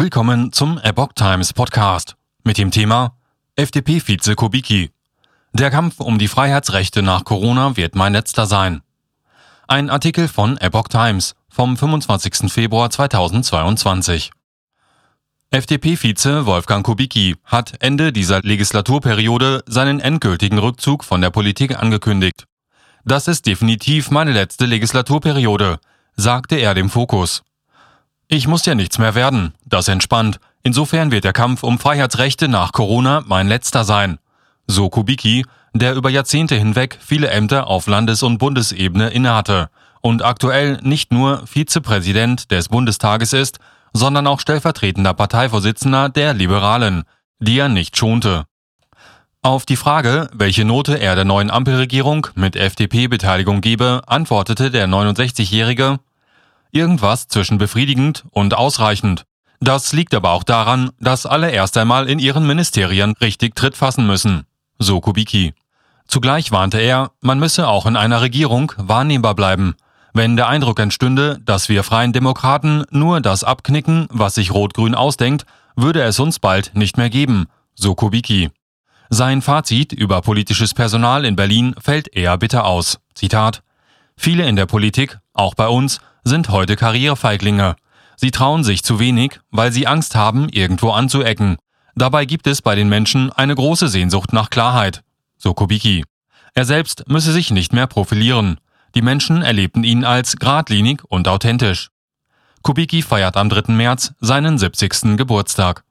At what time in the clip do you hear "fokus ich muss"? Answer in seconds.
26.88-28.66